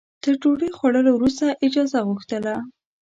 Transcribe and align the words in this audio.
تر 0.23 0.33
ډوډۍ 0.41 0.69
خوړلو 0.77 1.11
وروسته 1.15 1.45
اجازه 1.65 1.99
غوښتله. 2.07 2.53